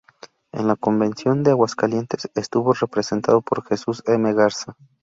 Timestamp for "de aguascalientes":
1.43-2.27